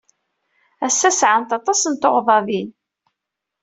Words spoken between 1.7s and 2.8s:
n tuɣdaḍin.